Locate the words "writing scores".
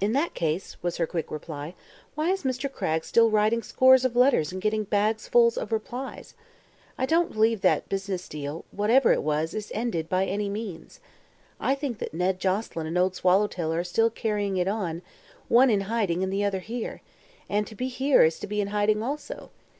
3.30-4.04